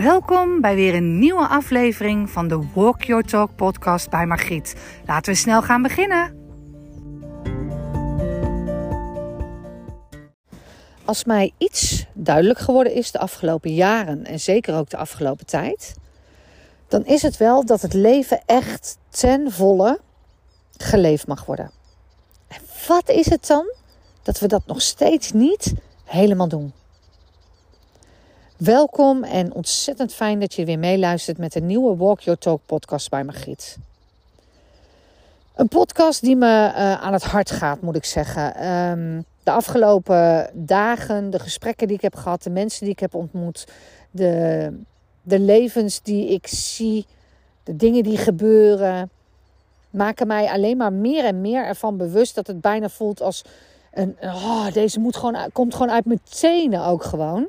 [0.00, 4.76] Welkom bij weer een nieuwe aflevering van de Walk Your Talk podcast bij Margriet.
[5.06, 6.36] Laten we snel gaan beginnen.
[11.04, 15.94] Als mij iets duidelijk geworden is de afgelopen jaren en zeker ook de afgelopen tijd,
[16.88, 20.00] dan is het wel dat het leven echt ten volle
[20.76, 21.70] geleefd mag worden.
[22.48, 23.74] En wat is het dan
[24.22, 25.74] dat we dat nog steeds niet
[26.04, 26.72] helemaal doen?
[28.60, 33.10] Welkom en ontzettend fijn dat je weer meeluistert met de nieuwe Walk Your Talk podcast
[33.10, 33.78] bij Margriet.
[35.54, 38.68] Een podcast die me uh, aan het hart gaat, moet ik zeggen.
[38.68, 43.14] Um, de afgelopen dagen, de gesprekken die ik heb gehad, de mensen die ik heb
[43.14, 43.66] ontmoet,
[44.10, 44.72] de,
[45.22, 47.06] de levens die ik zie,
[47.64, 49.10] de dingen die gebeuren,
[49.90, 53.44] maken mij alleen maar meer en meer ervan bewust dat het bijna voelt als
[53.92, 54.16] een.
[54.22, 57.48] Oh, deze moet gewoon, komt gewoon uit mijn tenen ook gewoon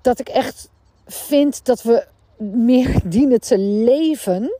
[0.00, 0.68] dat ik echt
[1.06, 4.58] vind dat we meer dienen te leven.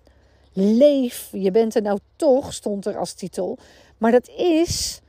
[0.52, 3.58] Leef, je bent er nou toch, stond er als titel.
[3.98, 5.00] Maar dat is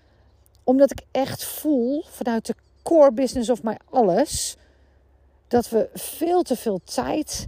[0.63, 4.55] omdat ik echt voel vanuit de core business of my alles.
[5.47, 7.47] Dat we veel te veel tijd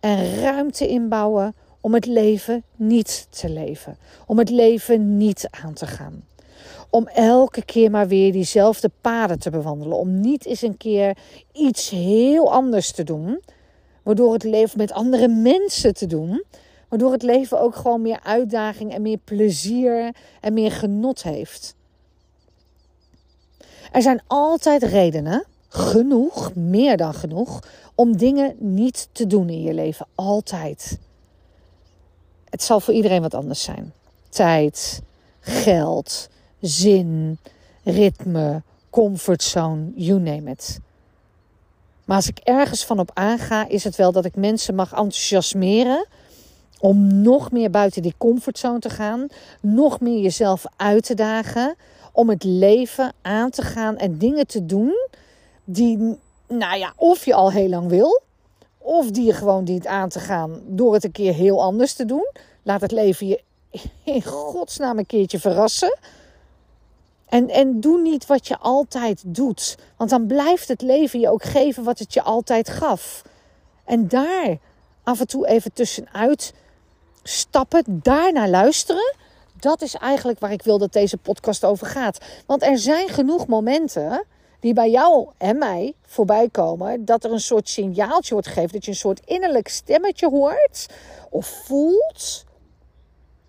[0.00, 3.96] en ruimte inbouwen om het leven niet te leven.
[4.26, 6.24] Om het leven niet aan te gaan
[6.94, 9.98] om elke keer maar weer diezelfde paden te bewandelen.
[9.98, 11.16] Om niet eens een keer
[11.52, 13.42] iets heel anders te doen.
[14.02, 16.44] Waardoor het leven met andere mensen te doen.
[16.88, 21.74] Waardoor het leven ook gewoon meer uitdaging en meer plezier en meer genot heeft.
[23.92, 27.62] Er zijn altijd redenen, genoeg, meer dan genoeg,
[27.94, 30.06] om dingen niet te doen in je leven.
[30.14, 30.98] Altijd.
[32.50, 33.92] Het zal voor iedereen wat anders zijn.
[34.28, 35.02] Tijd,
[35.40, 36.28] geld,
[36.66, 37.38] zin,
[37.82, 40.80] ritme, comfortzone, you name it.
[42.04, 46.06] Maar als ik ergens van op aanga, is het wel dat ik mensen mag enthousiasmeren
[46.78, 49.26] om nog meer buiten die comfortzone te gaan,
[49.60, 51.74] nog meer jezelf uit te dagen,
[52.12, 55.08] om het leven aan te gaan en dingen te doen
[55.64, 56.18] die,
[56.48, 58.22] nou ja, of je al heel lang wil,
[58.78, 62.04] of die je gewoon dient aan te gaan door het een keer heel anders te
[62.04, 62.28] doen.
[62.62, 63.42] Laat het leven je
[64.04, 65.98] in godsnaam een keertje verrassen.
[67.34, 69.76] En, en doe niet wat je altijd doet.
[69.96, 73.22] Want dan blijft het leven je ook geven wat het je altijd gaf.
[73.84, 74.58] En daar
[75.02, 76.52] af en toe even tussenuit
[77.22, 79.14] stappen, daarna luisteren.
[79.60, 82.18] Dat is eigenlijk waar ik wil dat deze podcast over gaat.
[82.46, 84.24] Want er zijn genoeg momenten
[84.60, 87.04] die bij jou en mij voorbij komen.
[87.04, 88.72] Dat er een soort signaaltje wordt gegeven.
[88.72, 90.86] Dat je een soort innerlijk stemmetje hoort.
[91.30, 92.44] Of voelt.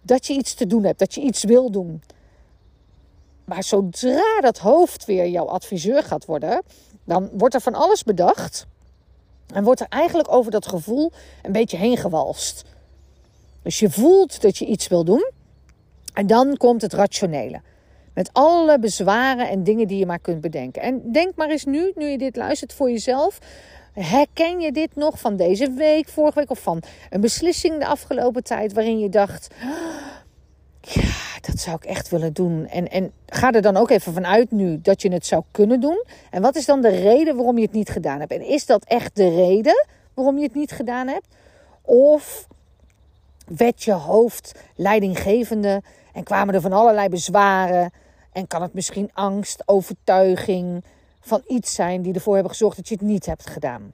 [0.01, 0.99] Dat je iets te doen hebt.
[0.99, 2.01] Dat je iets wil doen.
[3.45, 6.63] Maar zodra dat hoofd weer jouw adviseur gaat worden,
[7.03, 8.65] dan wordt er van alles bedacht.
[9.53, 11.11] En wordt er eigenlijk over dat gevoel
[11.43, 12.63] een beetje heen gewalst.
[13.61, 15.31] Dus je voelt dat je iets wil doen.
[16.13, 17.61] En dan komt het rationele.
[18.13, 20.81] Met alle bezwaren en dingen die je maar kunt bedenken.
[20.81, 23.39] En denk maar eens nu, nu je dit luistert voor jezelf.
[23.93, 28.43] Herken je dit nog van deze week, vorige week of van een beslissing de afgelopen
[28.43, 29.47] tijd waarin je dacht:
[30.81, 32.67] ja, dat zou ik echt willen doen.
[32.67, 36.03] En, en ga er dan ook even vanuit nu dat je het zou kunnen doen.
[36.29, 38.31] En wat is dan de reden waarom je het niet gedaan hebt?
[38.31, 41.27] En is dat echt de reden waarom je het niet gedaan hebt?
[41.81, 42.47] Of
[43.45, 45.81] werd je hoofd leidinggevende
[46.13, 47.91] en kwamen er van allerlei bezwaren?
[48.31, 50.83] En kan het misschien angst, overtuiging
[51.19, 53.91] van iets zijn die ervoor hebben gezorgd dat je het niet hebt gedaan?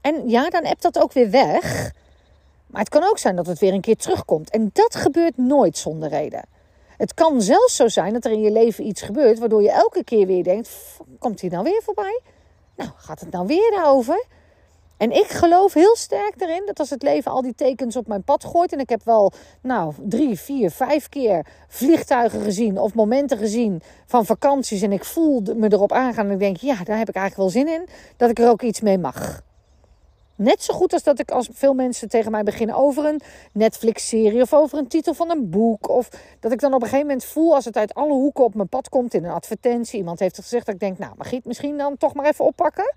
[0.00, 1.92] En ja, dan hebt dat ook weer weg.
[2.66, 4.50] Maar het kan ook zijn dat het weer een keer terugkomt.
[4.50, 6.44] En dat gebeurt nooit zonder reden.
[7.02, 10.04] Het kan zelfs zo zijn dat er in je leven iets gebeurt waardoor je elke
[10.04, 10.70] keer weer denkt:
[11.18, 12.20] komt hij nou weer voorbij?
[12.76, 14.24] Nou, gaat het nou weer daarover?
[14.96, 18.22] En ik geloof heel sterk erin dat als het leven al die tekens op mijn
[18.22, 18.72] pad gooit.
[18.72, 19.32] En ik heb wel,
[19.62, 24.82] nou, drie, vier, vijf keer vliegtuigen gezien of momenten gezien van vakanties.
[24.82, 27.64] En ik voel me erop aangaan en ik denk, ja, daar heb ik eigenlijk wel
[27.64, 27.88] zin in.
[28.16, 29.42] Dat ik er ook iets mee mag.
[30.42, 33.20] Net zo goed als dat ik als veel mensen tegen mij beginnen over een
[33.52, 35.88] Netflix-serie of over een titel van een boek.
[35.88, 36.08] Of
[36.40, 38.68] dat ik dan op een gegeven moment voel als het uit alle hoeken op mijn
[38.68, 39.98] pad komt in een advertentie.
[39.98, 42.44] Iemand heeft het gezegd dat ik denk, nou, mag het misschien dan toch maar even
[42.44, 42.94] oppakken?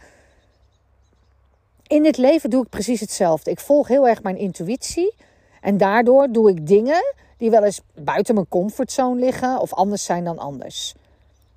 [1.88, 3.52] In dit leven doe ik precies hetzelfde.
[3.52, 5.14] Ik volg heel erg mijn intuïtie.
[5.62, 10.24] En daardoor doe ik dingen die wel eens buiten mijn comfortzone liggen of anders zijn
[10.24, 10.94] dan anders.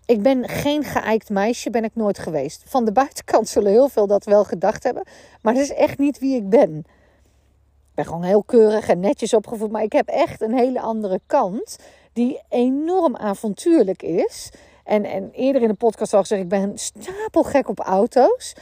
[0.08, 2.62] Ik ben geen geëikt meisje, ben ik nooit geweest.
[2.66, 5.02] Van de buitenkant zullen heel veel dat wel gedacht hebben.
[5.42, 6.76] Maar dat is echt niet wie ik ben.
[6.78, 9.70] Ik ben gewoon heel keurig en netjes opgevoed.
[9.70, 11.76] Maar ik heb echt een hele andere kant.
[12.12, 14.50] Die enorm avontuurlijk is.
[14.84, 18.54] En, en eerder in de podcast al gezegd, ik ben stapelgek op auto's.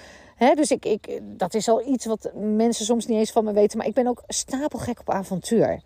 [0.54, 3.78] Dus ik, ik, dat is al iets wat mensen soms niet eens van me weten.
[3.78, 5.80] Maar ik ben ook stapelgek op avontuur.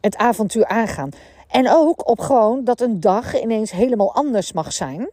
[0.00, 1.10] Het avontuur aangaan.
[1.52, 5.10] En ook op gewoon dat een dag ineens helemaal anders mag zijn.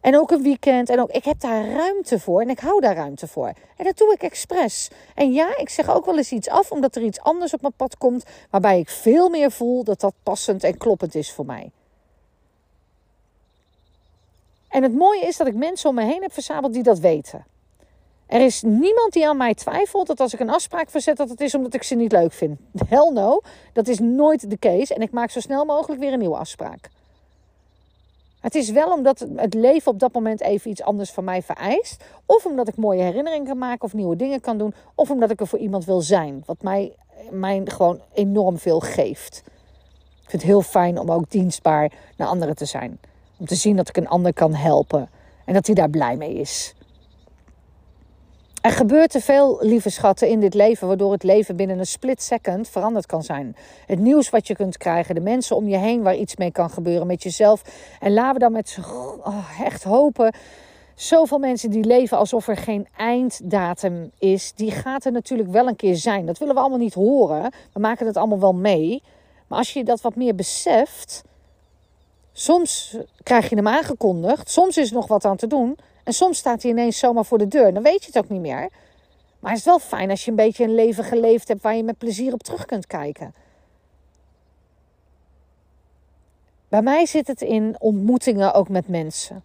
[0.00, 0.88] En ook een weekend.
[0.88, 3.52] En ook, ik heb daar ruimte voor en ik hou daar ruimte voor.
[3.76, 4.90] En dat doe ik expres.
[5.14, 7.72] En ja, ik zeg ook wel eens iets af omdat er iets anders op mijn
[7.76, 8.24] pad komt.
[8.50, 11.70] Waarbij ik veel meer voel dat dat passend en kloppend is voor mij.
[14.68, 17.44] En het mooie is dat ik mensen om me heen heb verzameld die dat weten.
[18.30, 21.40] Er is niemand die aan mij twijfelt dat als ik een afspraak verzet, dat het
[21.40, 22.58] is omdat ik ze niet leuk vind.
[22.86, 23.40] Hell no,
[23.72, 24.94] dat is nooit de case.
[24.94, 26.90] En ik maak zo snel mogelijk weer een nieuwe afspraak.
[28.40, 32.04] Het is wel omdat het leven op dat moment even iets anders van mij vereist.
[32.26, 34.74] Of omdat ik mooie herinneringen kan maken of nieuwe dingen kan doen.
[34.94, 36.42] Of omdat ik er voor iemand wil zijn.
[36.46, 36.92] Wat mij,
[37.30, 39.42] mij gewoon enorm veel geeft.
[40.22, 42.98] Ik vind het heel fijn om ook dienstbaar naar anderen te zijn.
[43.38, 45.08] Om te zien dat ik een ander kan helpen.
[45.44, 46.74] En dat hij daar blij mee is.
[48.60, 52.22] Er gebeurt te veel, lieve schatten, in dit leven, waardoor het leven binnen een split
[52.22, 53.56] second veranderd kan zijn.
[53.86, 56.70] Het nieuws wat je kunt krijgen, de mensen om je heen waar iets mee kan
[56.70, 57.62] gebeuren met jezelf.
[58.00, 58.78] En laten we dan met
[59.24, 60.34] oh, echt hopen.
[60.94, 65.76] Zoveel mensen die leven alsof er geen einddatum is, die gaat er natuurlijk wel een
[65.76, 66.26] keer zijn.
[66.26, 67.52] Dat willen we allemaal niet horen.
[67.72, 69.02] We maken het allemaal wel mee.
[69.46, 71.22] Maar als je dat wat meer beseft,
[72.32, 75.78] soms krijg je hem aangekondigd, soms is er nog wat aan te doen.
[76.04, 77.74] En soms staat hij ineens zomaar voor de deur.
[77.74, 78.68] Dan weet je het ook niet meer.
[79.40, 81.82] Maar het is wel fijn als je een beetje een leven geleefd hebt waar je
[81.82, 83.34] met plezier op terug kunt kijken.
[86.68, 89.36] Bij mij zit het in ontmoetingen ook met mensen.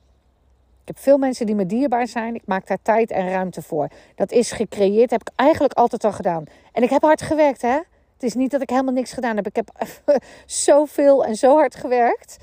[0.81, 2.35] Ik heb veel mensen die me dierbaar zijn.
[2.35, 3.87] Ik maak daar tijd en ruimte voor.
[4.15, 6.43] Dat is gecreëerd, heb ik eigenlijk altijd al gedaan.
[6.71, 7.79] En ik heb hard gewerkt, hè?
[8.13, 9.47] Het is niet dat ik helemaal niks gedaan heb.
[9.47, 9.71] Ik heb
[10.45, 12.37] zoveel en zo hard gewerkt.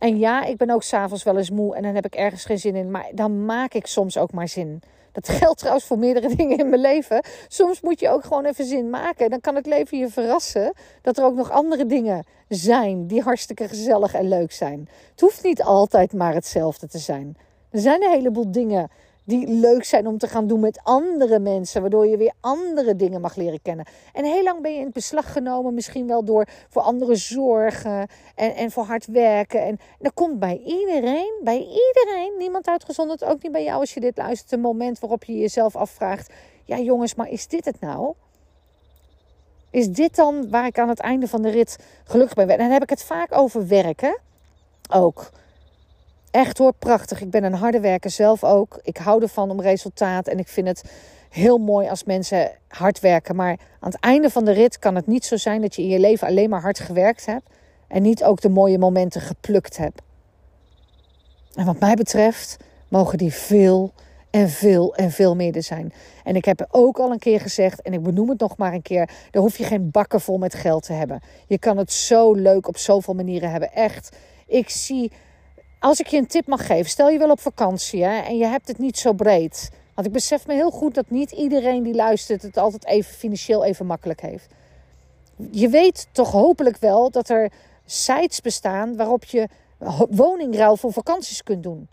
[0.00, 2.58] En ja, ik ben ook s'avonds wel eens moe en dan heb ik ergens geen
[2.58, 2.90] zin in.
[2.90, 4.82] Maar dan maak ik soms ook maar zin.
[5.12, 7.24] Dat geldt trouwens voor meerdere dingen in mijn leven.
[7.48, 9.30] Soms moet je ook gewoon even zin maken.
[9.30, 13.68] Dan kan het leven je verrassen dat er ook nog andere dingen zijn die hartstikke
[13.68, 14.88] gezellig en leuk zijn.
[15.10, 17.36] Het hoeft niet altijd maar hetzelfde te zijn.
[17.70, 18.88] Er zijn een heleboel dingen
[19.30, 23.20] die leuk zijn om te gaan doen met andere mensen, waardoor je weer andere dingen
[23.20, 23.86] mag leren kennen.
[24.12, 28.08] En heel lang ben je in het beslag genomen, misschien wel door voor anderen zorgen
[28.34, 29.60] en, en voor hard werken.
[29.60, 33.94] En, en dat komt bij iedereen, bij iedereen, niemand uitgezonderd, ook niet bij jou als
[33.94, 36.32] je dit luistert, een moment waarop je jezelf afvraagt:
[36.64, 38.14] ja jongens, maar is dit het nou?
[39.70, 42.48] Is dit dan waar ik aan het einde van de rit gelukkig ben?
[42.48, 44.18] En dan heb ik het vaak over werken
[44.90, 45.30] ook.
[46.30, 47.20] Echt hoor, prachtig.
[47.20, 48.78] Ik ben een harde werker zelf ook.
[48.82, 50.26] Ik hou ervan om resultaat.
[50.26, 50.84] En ik vind het
[51.28, 53.36] heel mooi als mensen hard werken.
[53.36, 55.88] Maar aan het einde van de rit kan het niet zo zijn dat je in
[55.88, 57.50] je leven alleen maar hard gewerkt hebt.
[57.88, 60.02] En niet ook de mooie momenten geplukt hebt.
[61.54, 62.56] En wat mij betreft
[62.88, 63.92] mogen die veel
[64.30, 65.92] en veel en veel meer zijn.
[66.24, 68.82] En ik heb ook al een keer gezegd, en ik benoem het nog maar een
[68.82, 71.20] keer: daar hoef je geen bakken vol met geld te hebben.
[71.46, 73.72] Je kan het zo leuk op zoveel manieren hebben.
[73.72, 74.16] Echt,
[74.46, 75.12] ik zie
[75.80, 78.46] als ik je een tip mag geven, stel je wel op vakantie hè, en je
[78.46, 79.70] hebt het niet zo breed.
[79.94, 83.64] Want ik besef me heel goed dat niet iedereen die luistert het altijd even financieel
[83.64, 84.46] even makkelijk heeft.
[85.50, 87.52] Je weet toch hopelijk wel dat er
[87.84, 89.48] sites bestaan waarop je
[90.10, 91.88] woningruil voor vakanties kunt doen.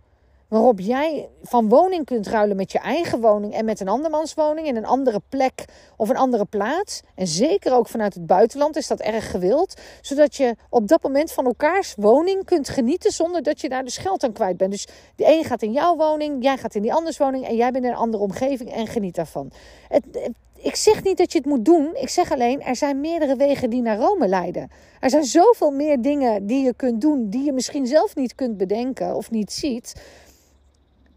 [0.47, 4.67] Waarop jij van woning kunt ruilen met je eigen woning en met een andermans woning
[4.67, 5.65] in een andere plek
[5.97, 7.01] of een andere plaats.
[7.15, 9.81] En zeker ook vanuit het buitenland is dat erg gewild.
[10.01, 13.97] Zodat je op dat moment van elkaars woning kunt genieten zonder dat je daar dus
[13.97, 14.71] geld aan kwijt bent.
[14.71, 17.71] Dus de een gaat in jouw woning, jij gaat in die anders woning en jij
[17.71, 19.51] bent in een andere omgeving en geniet daarvan.
[19.87, 21.89] Het, ik zeg niet dat je het moet doen.
[21.93, 24.69] Ik zeg alleen, er zijn meerdere wegen die naar Rome leiden.
[24.99, 28.57] Er zijn zoveel meer dingen die je kunt doen, die je misschien zelf niet kunt
[28.57, 29.93] bedenken of niet ziet.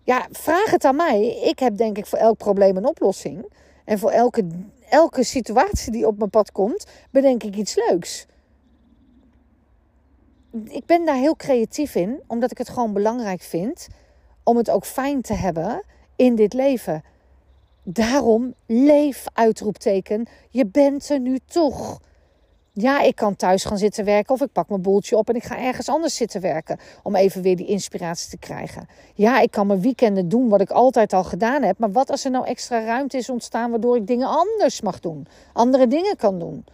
[0.02, 1.26] Ja, vraag het aan mij.
[1.26, 3.52] Ik heb denk ik voor elk probleem een oplossing.
[3.84, 4.46] En voor elke,
[4.88, 8.26] elke situatie die op mijn pad komt, bedenk ik iets leuks.
[10.64, 13.88] Ik ben daar heel creatief in, omdat ik het gewoon belangrijk vind
[14.42, 15.82] om het ook fijn te hebben
[16.16, 17.02] in dit leven.
[17.82, 20.26] Daarom leef uitroepteken.
[20.50, 22.00] Je bent er nu toch.
[22.80, 25.44] Ja, ik kan thuis gaan zitten werken of ik pak mijn boeltje op en ik
[25.44, 28.88] ga ergens anders zitten werken om even weer die inspiratie te krijgen.
[29.14, 32.24] Ja, ik kan mijn weekenden doen wat ik altijd al gedaan heb, maar wat als
[32.24, 36.38] er nou extra ruimte is ontstaan waardoor ik dingen anders mag doen, andere dingen kan
[36.38, 36.64] doen?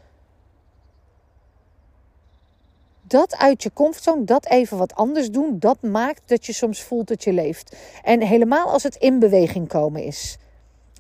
[3.02, 7.08] Dat uit je comfortzone, dat even wat anders doen, dat maakt dat je soms voelt
[7.08, 7.76] dat je leeft.
[8.02, 10.36] En helemaal als het in beweging komen is.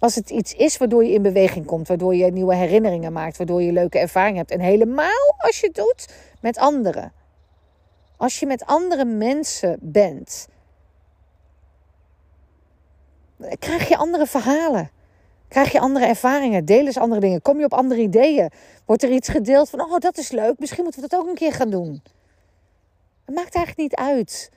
[0.06, 3.62] Als het iets is waardoor je in beweging komt, waardoor je nieuwe herinneringen maakt, waardoor
[3.62, 4.50] je leuke ervaringen hebt.
[4.50, 6.08] En helemaal als je het doet
[6.40, 7.12] met anderen.
[8.16, 10.48] Als je met andere mensen bent.
[13.58, 14.90] krijg je andere verhalen.
[15.48, 18.50] Krijg je andere ervaringen, deel eens andere dingen, kom je op andere ideeën.
[18.84, 21.34] Wordt er iets gedeeld van, oh dat is leuk, misschien moeten we dat ook een
[21.34, 22.02] keer gaan doen.
[23.24, 24.50] Het maakt eigenlijk niet uit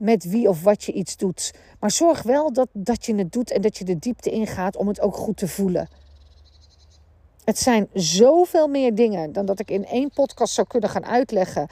[0.00, 1.54] met wie of wat je iets doet.
[1.80, 4.88] Maar zorg wel dat, dat je het doet en dat je de diepte ingaat om
[4.88, 5.88] het ook goed te voelen.
[7.44, 11.68] Het zijn zoveel meer dingen dan dat ik in één podcast zou kunnen gaan uitleggen.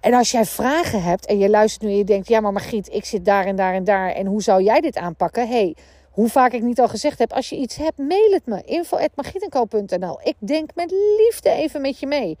[0.00, 2.92] En als jij vragen hebt en je luistert nu en je denkt: ja, maar Margriet,
[2.92, 4.10] ik zit daar en daar en daar.
[4.10, 5.48] En hoe zou jij dit aanpakken?
[5.48, 5.76] hey,
[6.10, 8.62] hoe vaak ik niet al gezegd heb: als je iets hebt, mail het me.
[8.62, 10.20] info.margrietenko.nl.
[10.22, 12.38] Ik denk met liefde even met je mee.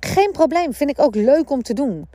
[0.00, 2.08] Geen probleem, vind ik ook leuk om te doen.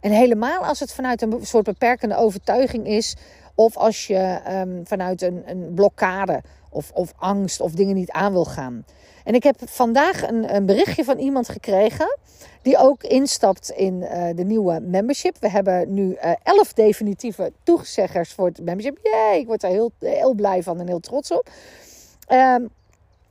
[0.00, 3.16] En helemaal als het vanuit een soort beperkende overtuiging is,
[3.54, 8.32] of als je um, vanuit een, een blokkade of, of angst of dingen niet aan
[8.32, 8.84] wil gaan.
[9.24, 12.18] En ik heb vandaag een, een berichtje van iemand gekregen
[12.62, 15.36] die ook instapt in uh, de nieuwe membership.
[15.40, 18.98] We hebben nu uh, elf definitieve toezeggers voor het membership.
[19.02, 21.48] Jee, ik word daar heel, heel blij van en heel trots op.
[22.32, 22.68] Um,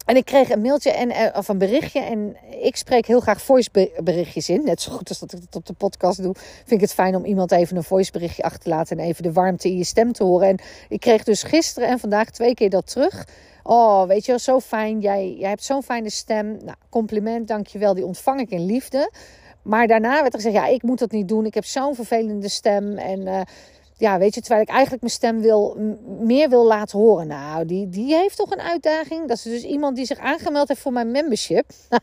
[0.08, 2.00] en ik kreeg een mailtje en, eh, of een berichtje.
[2.00, 4.64] En ik spreek heel graag voice berichtjes in.
[4.64, 6.34] Net zo goed als dat ik het op de podcast doe.
[6.36, 8.98] Vind ik het fijn om iemand even een voice berichtje achter te laten.
[8.98, 10.48] En even de warmte in je stem te horen.
[10.48, 10.60] En
[10.90, 13.28] ik kreeg dus gisteren en vandaag twee keer dat terug.
[13.64, 15.00] Oh, weet je wel, zo fijn.
[15.00, 16.48] Jij, jij hebt zo'n fijne stem.
[16.48, 17.94] Nou, compliment, dankjewel.
[17.94, 19.12] Die ontvang ik in liefde.
[19.62, 21.46] Maar daarna werd er gezegd, ja, ik moet dat niet doen.
[21.46, 22.98] Ik heb zo'n vervelende stem.
[22.98, 23.22] En...
[23.22, 23.42] Uh,
[23.98, 25.78] ja, weet je, terwijl ik eigenlijk mijn stem wil,
[26.20, 27.28] meer wil laten horen.
[27.28, 29.28] Nou, die, die heeft toch een uitdaging.
[29.28, 31.66] Dat is dus iemand die zich aangemeld heeft voor mijn membership.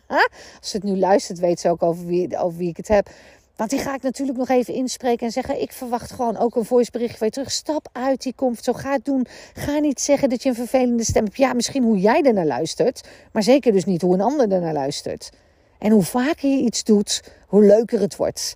[0.60, 3.08] Als ze het nu luistert, weet ze ook over wie, over wie ik het heb.
[3.56, 6.64] Want die ga ik natuurlijk nog even inspreken en zeggen: Ik verwacht gewoon ook een
[6.64, 7.50] voiceberichtje van je terug.
[7.50, 8.64] Stap uit die comfort.
[8.64, 9.26] Zo ga het doen.
[9.54, 11.36] Ga niet zeggen dat je een vervelende stem hebt.
[11.36, 13.08] Ja, misschien hoe jij er naar luistert.
[13.32, 15.30] Maar zeker dus niet hoe een ander er naar luistert.
[15.78, 18.54] En hoe vaker je iets doet, hoe leuker het wordt.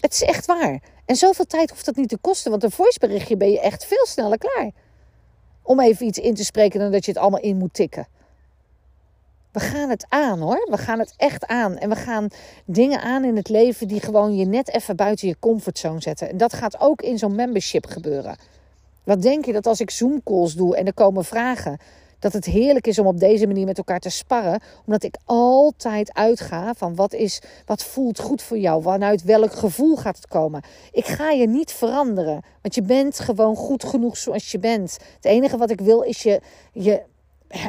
[0.00, 0.80] Het is echt waar.
[1.04, 4.06] En zoveel tijd hoeft dat niet te kosten, want een voiceberichtje ben je echt veel
[4.06, 4.70] sneller klaar.
[5.62, 8.06] Om even iets in te spreken dan dat je het allemaal in moet tikken.
[9.54, 10.66] We gaan het aan hoor.
[10.70, 11.76] We gaan het echt aan.
[11.76, 12.28] En we gaan
[12.64, 16.30] dingen aan in het leven die gewoon je net even buiten je comfortzone zetten.
[16.30, 18.36] En dat gaat ook in zo'n membership gebeuren.
[19.04, 21.78] Wat denk je dat als ik Zoom calls doe en er komen vragen,
[22.24, 24.60] dat het heerlijk is om op deze manier met elkaar te sparren.
[24.86, 28.82] Omdat ik altijd uitga van wat, is, wat voelt goed voor jou.
[28.82, 30.62] Vanuit welk gevoel gaat het komen.
[30.92, 32.42] Ik ga je niet veranderen.
[32.62, 34.98] Want je bent gewoon goed genoeg zoals je bent.
[35.14, 36.40] Het enige wat ik wil is je,
[36.72, 37.02] je,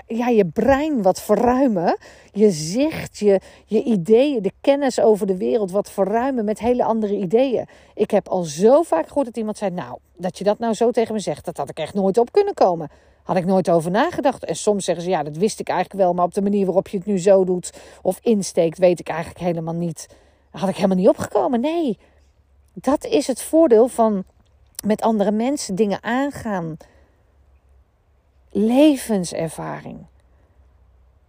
[0.08, 1.98] ja, je brein wat verruimen.
[2.32, 7.18] Je zicht, je, je ideeën, de kennis over de wereld wat verruimen met hele andere
[7.18, 7.68] ideeën.
[7.94, 10.92] Ik heb al zo vaak gehoord dat iemand zei: Nou, dat je dat nou zo
[10.92, 12.90] tegen me zegt, dat had ik echt nooit op kunnen komen.
[13.26, 14.46] Had ik nooit over nagedacht.
[14.46, 16.14] En soms zeggen ze, ja, dat wist ik eigenlijk wel.
[16.14, 19.40] Maar op de manier waarop je het nu zo doet of insteekt, weet ik eigenlijk
[19.40, 20.08] helemaal niet.
[20.52, 21.60] Had ik helemaal niet opgekomen.
[21.60, 21.98] Nee,
[22.74, 24.24] dat is het voordeel van
[24.86, 26.78] met andere mensen dingen aangaan.
[28.50, 30.06] Levenservaring.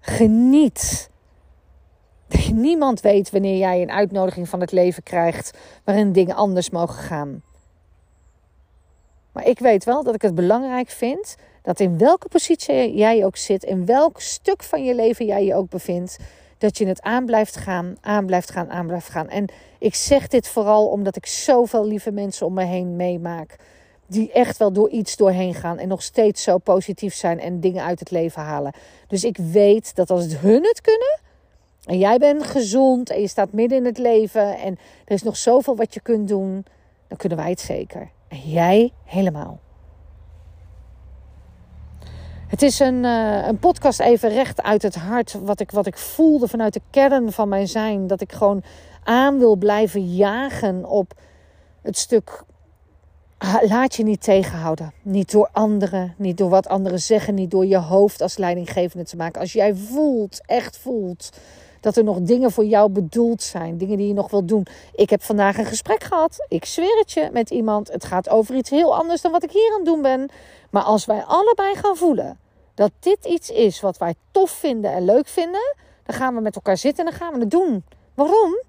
[0.01, 1.11] Geniet.
[2.53, 7.43] Niemand weet wanneer jij een uitnodiging van het leven krijgt waarin dingen anders mogen gaan.
[9.33, 13.37] Maar ik weet wel dat ik het belangrijk vind dat in welke positie jij ook
[13.37, 16.17] zit, in welk stuk van je leven jij je ook bevindt,
[16.59, 19.29] dat je het aan blijft gaan, aan blijft gaan, aan blijft gaan.
[19.29, 19.47] En
[19.79, 23.57] ik zeg dit vooral omdat ik zoveel lieve mensen om me heen meemaak.
[24.07, 27.85] Die echt wel door iets doorheen gaan en nog steeds zo positief zijn en dingen
[27.85, 28.73] uit het leven halen.
[29.09, 31.21] Dus ik weet dat als het hun het kunnen,
[31.85, 35.37] en jij bent gezond en je staat midden in het leven en er is nog
[35.37, 36.65] zoveel wat je kunt doen,
[37.09, 38.11] dan kunnen wij het zeker.
[38.29, 39.65] En jij helemaal.
[42.47, 45.37] Het is een, uh, een podcast even recht uit het hart.
[45.43, 48.07] Wat ik, wat ik voelde vanuit de kern van mijn zijn.
[48.07, 48.63] Dat ik gewoon
[49.05, 51.15] aan wil blijven jagen op
[51.83, 52.45] het stuk.
[53.69, 54.93] Laat je niet tegenhouden.
[55.03, 59.17] Niet door anderen, niet door wat anderen zeggen, niet door je hoofd als leidinggevende te
[59.17, 59.41] maken.
[59.41, 61.31] Als jij voelt, echt voelt,
[61.87, 64.67] dat er nog dingen voor jou bedoeld zijn, dingen die je nog wilt doen.
[64.95, 67.93] Ik heb vandaag een gesprek gehad, ik zweer het je, met iemand.
[67.93, 70.29] Het gaat over iets heel anders dan wat ik hier aan het doen ben.
[70.71, 72.39] Maar als wij allebei gaan voelen
[72.75, 75.75] dat dit iets is wat wij tof vinden en leuk vinden,
[76.05, 77.85] dan gaan we met elkaar zitten en dan gaan we het doen.
[78.15, 78.61] Waarom?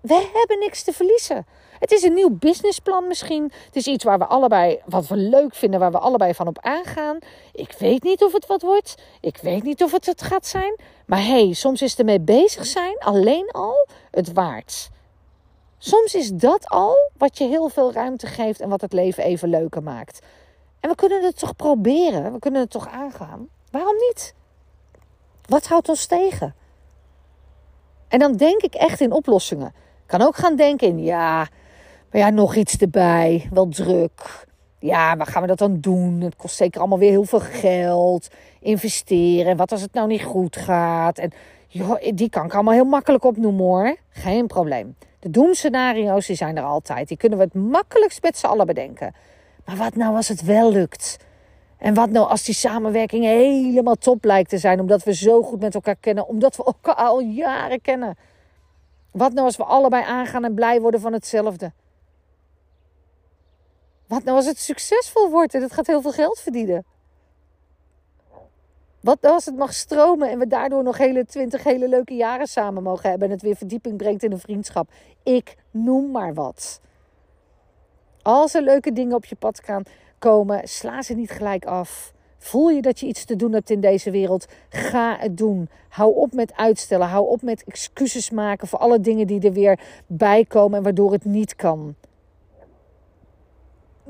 [0.00, 1.46] We hebben niks te verliezen.
[1.82, 3.52] Het is een nieuw businessplan misschien.
[3.64, 6.58] Het is iets waar we allebei wat we leuk vinden, waar we allebei van op
[6.60, 7.18] aangaan.
[7.52, 8.94] Ik weet niet of het wat wordt.
[9.20, 10.76] Ik weet niet of het het gaat zijn.
[11.06, 14.90] Maar hey, soms is ermee bezig zijn alleen al het waard.
[15.78, 19.48] Soms is dat al wat je heel veel ruimte geeft en wat het leven even
[19.48, 20.26] leuker maakt.
[20.80, 22.32] En we kunnen het toch proberen?
[22.32, 23.48] We kunnen het toch aangaan?
[23.70, 24.34] Waarom niet?
[25.46, 26.54] Wat houdt ons tegen?
[28.08, 29.68] En dan denk ik echt in oplossingen.
[30.02, 31.48] Ik kan ook gaan denken in, ja,
[32.12, 34.46] maar ja, nog iets erbij, wel druk.
[34.78, 36.20] Ja, waar gaan we dat dan doen?
[36.20, 38.28] Het kost zeker allemaal weer heel veel geld.
[38.60, 39.56] Investeren.
[39.56, 41.18] Wat als het nou niet goed gaat?
[41.18, 41.30] En
[41.68, 43.96] joh, die kan ik allemaal heel makkelijk opnoemen hoor.
[44.08, 44.96] Geen probleem.
[45.18, 47.08] De doemscenario's die zijn er altijd.
[47.08, 49.14] Die kunnen we het makkelijkst met z'n allen bedenken.
[49.64, 51.18] Maar wat nou als het wel lukt?
[51.78, 55.60] En wat nou als die samenwerking helemaal top lijkt te zijn, omdat we zo goed
[55.60, 58.16] met elkaar kennen, omdat we elkaar al jaren kennen?
[59.10, 61.72] Wat nou als we allebei aangaan en blij worden van hetzelfde?
[64.12, 66.84] Wat nou als het succesvol wordt en het gaat heel veel geld verdienen?
[69.00, 72.46] Wat nou als het mag stromen en we daardoor nog hele twintig hele leuke jaren
[72.46, 74.90] samen mogen hebben en het weer verdieping brengt in een vriendschap?
[75.22, 76.80] Ik noem maar wat.
[78.22, 79.82] Als er leuke dingen op je pad gaan
[80.18, 82.12] komen, sla ze niet gelijk af.
[82.38, 84.46] Voel je dat je iets te doen hebt in deze wereld?
[84.68, 85.68] Ga het doen.
[85.88, 87.08] Hou op met uitstellen.
[87.08, 91.12] Hou op met excuses maken voor alle dingen die er weer bij komen en waardoor
[91.12, 91.94] het niet kan.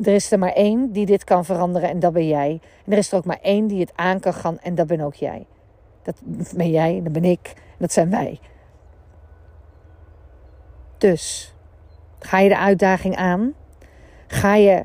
[0.02, 2.60] Er is er maar één die dit kan veranderen en dat ben jij.
[2.84, 5.00] En er is er ook maar één die het aan kan gaan en dat ben
[5.00, 5.46] ook jij.
[6.02, 6.16] Dat
[6.54, 8.40] ben jij dat ben ik dat zijn wij.
[10.98, 11.54] Dus
[12.18, 13.54] ga je de uitdaging aan?
[14.26, 14.84] Ga je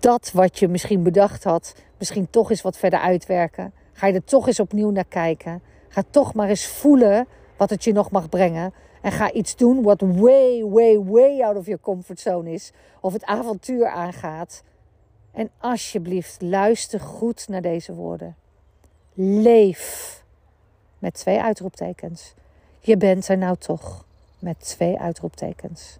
[0.00, 3.72] dat wat je misschien bedacht had, misschien toch eens wat verder uitwerken?
[3.92, 5.62] Ga je er toch eens opnieuw naar kijken?
[5.88, 7.26] Ga toch maar eens voelen
[7.56, 8.72] wat het je nog mag brengen.
[9.08, 12.72] En ga iets doen wat way, way, way out of your comfort zone is.
[13.00, 14.62] Of het avontuur aangaat.
[15.32, 18.36] En alsjeblieft, luister goed naar deze woorden.
[19.14, 20.24] Leef.
[20.98, 22.34] Met twee uitroeptekens.
[22.80, 24.04] Je bent er nou toch.
[24.38, 25.98] Met twee uitroeptekens.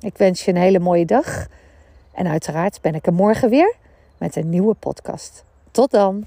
[0.00, 1.46] Ik wens je een hele mooie dag.
[2.12, 3.74] En uiteraard ben ik er morgen weer
[4.16, 5.44] met een nieuwe podcast.
[5.70, 6.26] Tot dan.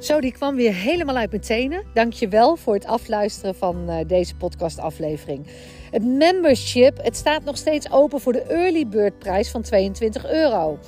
[0.00, 1.84] Zo, die kwam weer helemaal uit mijn tenen.
[1.94, 5.46] Dank je wel voor het afluisteren van uh, deze podcastaflevering.
[5.90, 10.78] Het membership, het staat nog steeds open voor de early bird prijs van 22 euro.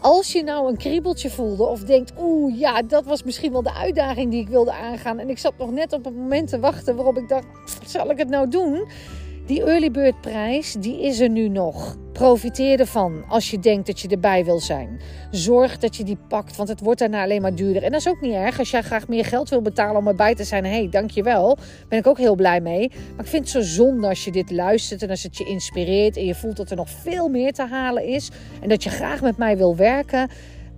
[0.00, 3.74] Als je nou een kriebeltje voelde of denkt, oeh ja, dat was misschien wel de
[3.74, 5.18] uitdaging die ik wilde aangaan.
[5.18, 7.46] En ik zat nog net op het moment te wachten waarop ik dacht,
[7.86, 8.88] zal ik het nou doen?
[9.52, 11.96] Die early bird prijs, die is er nu nog.
[12.12, 15.00] Profiteer ervan als je denkt dat je erbij wil zijn.
[15.30, 17.82] Zorg dat je die pakt, want het wordt daarna alleen maar duurder.
[17.82, 18.58] En dat is ook niet erg.
[18.58, 21.58] Als jij graag meer geld wil betalen om erbij te zijn, hé, hey, dankjewel.
[21.88, 22.90] Ben ik ook heel blij mee.
[23.16, 26.16] Maar ik vind het zo zonde als je dit luistert en als het je inspireert
[26.16, 28.30] en je voelt dat er nog veel meer te halen is.
[28.60, 30.28] En dat je graag met mij wil werken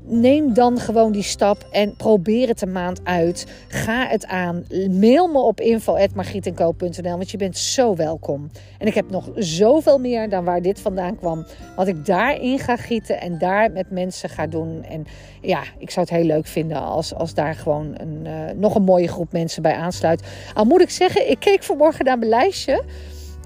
[0.06, 3.46] neem dan gewoon die stap en probeer het een maand uit.
[3.68, 4.64] Ga het aan.
[4.90, 8.50] Mail me op info.margietenko.nl, want je bent zo welkom.
[8.78, 11.46] En ik heb nog zoveel meer dan waar dit vandaan kwam.
[11.76, 14.84] Wat ik daarin ga gieten en daar met mensen ga doen.
[14.84, 15.04] En
[15.40, 18.82] ja, ik zou het heel leuk vinden als, als daar gewoon een, uh, nog een
[18.82, 20.22] mooie groep mensen bij aansluit.
[20.54, 22.84] Al moet ik zeggen, ik keek vanmorgen naar mijn lijstje.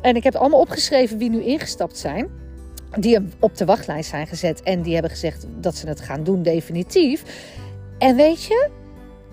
[0.03, 2.47] En ik heb allemaal opgeschreven wie nu ingestapt zijn
[2.99, 6.43] die op de wachtlijst zijn gezet en die hebben gezegd dat ze het gaan doen,
[6.43, 7.23] definitief.
[7.99, 8.69] En weet je,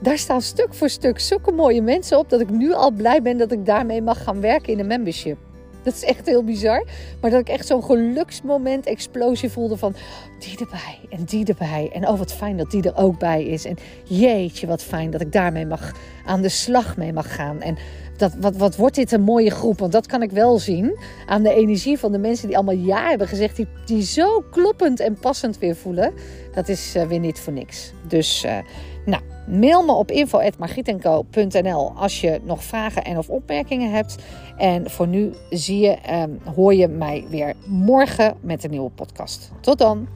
[0.02, 3.38] daar staan stuk voor stuk zulke mooie mensen op dat ik nu al blij ben
[3.38, 5.38] dat ik daarmee mag gaan werken in een membership.
[5.94, 6.86] Dat is echt heel bizar.
[7.22, 9.96] Maar dat ik echt zo'n geluksmoment, explosie voelde van
[10.40, 11.90] die erbij en die erbij.
[11.94, 13.66] En oh wat fijn dat die er ook bij is.
[13.66, 15.92] En jeetje wat fijn dat ik daarmee mag
[16.26, 17.62] aan de slag mee mag gaan.
[17.62, 17.78] En
[18.18, 19.80] dat, wat, wat wordt dit een mooie groep?
[19.80, 23.10] Want dat kan ik wel zien aan de energie van de mensen die allemaal ja
[23.10, 23.56] hebben gezegd.
[23.56, 26.14] Die, die zo kloppend en passend weer voelen.
[26.54, 27.92] Dat is uh, weer niet voor niks.
[28.08, 28.58] Dus uh,
[29.06, 34.16] nou, mail me op info.margietenco.nl als je nog vragen en of opmerkingen hebt.
[34.58, 39.52] En voor nu zie je, um, hoor je mij weer morgen met een nieuwe podcast.
[39.62, 40.08] Tot dan!